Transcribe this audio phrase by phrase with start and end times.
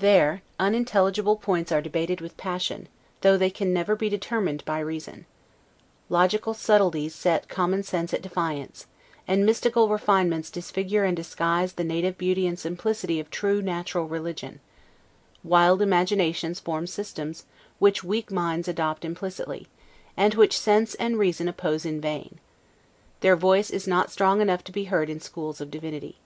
[0.00, 2.88] There unintelligible points are debated with passion,
[3.20, 5.24] though they can never be determined by reason.
[6.08, 8.86] Logical subtilties set common sense at defiance;
[9.28, 14.58] and mystical refinements disfigure and disguise the native beauty and simplicity of true natural religion;
[15.44, 17.44] wild imaginations form systems,
[17.78, 19.68] which weak minds adopt implicitly,
[20.16, 22.40] and which sense and reason oppose in vain;
[23.20, 26.18] their voice is not strong enough to be heard in schools of divinity.